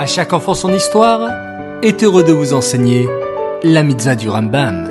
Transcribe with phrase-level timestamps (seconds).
[0.00, 1.30] À chaque enfant son histoire
[1.82, 3.06] est heureux de vous enseigner
[3.62, 4.88] la mitzvah du Rambam.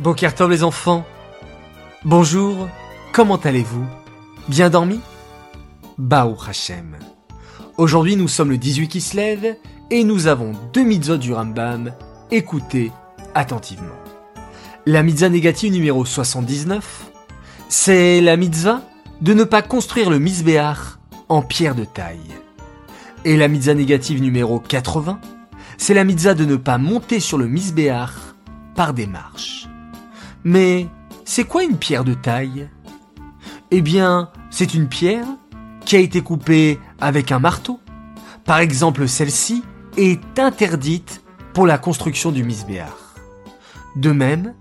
[0.00, 1.06] Bokertov les enfants.
[2.04, 2.68] Bonjour,
[3.12, 3.86] comment allez-vous?
[4.48, 4.98] Bien dormi?
[5.96, 6.96] Baou Hashem.
[7.76, 9.54] Aujourd'hui nous sommes le 18 qui se lève
[9.92, 11.92] et nous avons deux mitzvot du Rambam.
[12.32, 12.90] Écoutez
[13.36, 13.94] attentivement.
[14.86, 17.12] La mitzvah négative numéro 79,
[17.68, 18.82] c'est la mitzvah
[19.20, 22.34] de ne pas construire le misbéar en pierre de taille.
[23.24, 25.20] Et la mitzvah négative numéro 80,
[25.76, 28.34] c'est la mitzvah de ne pas monter sur le misbéar
[28.74, 29.68] par des marches.
[30.44, 30.88] Mais
[31.24, 32.70] c'est quoi une pierre de taille?
[33.70, 35.26] Eh bien, c'est une pierre
[35.84, 37.80] qui a été coupée avec un marteau.
[38.44, 39.62] Par exemple, celle-ci
[39.98, 43.14] est interdite pour la construction du misbéar.
[43.96, 44.54] De même,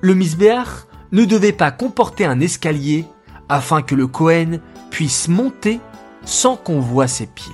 [0.00, 3.06] le misbéar ne devait pas comporter un escalier
[3.48, 4.60] afin que le Cohen
[4.90, 5.80] puisse monter
[6.24, 7.52] sans qu'on voie ses pieds.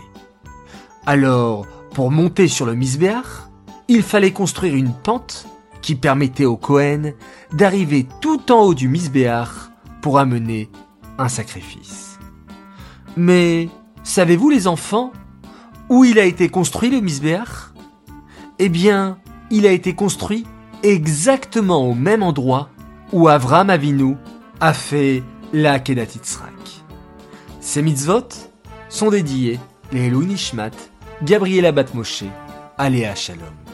[1.06, 3.50] Alors, pour monter sur le misbéar,
[3.88, 5.46] il fallait construire une pente
[5.80, 7.12] qui permettait au Cohen
[7.52, 9.70] d'arriver tout en haut du misbéar
[10.02, 10.68] pour amener
[11.18, 12.18] un sacrifice.
[13.16, 13.68] Mais
[14.02, 15.12] savez-vous les enfants
[15.88, 17.72] où il a été construit le misbéar
[18.58, 19.18] Eh bien,
[19.50, 20.44] il a été construit
[20.82, 22.70] exactement au même endroit
[23.12, 24.16] où Avram Avinu
[24.60, 26.06] a fait la Kedat
[27.60, 28.28] Ces mitzvot
[28.88, 29.58] sont dédiés
[29.92, 30.70] les Elou Nishmat,
[31.22, 32.24] Gabriela Batmoshe,
[32.78, 33.65] Aléa Shalom.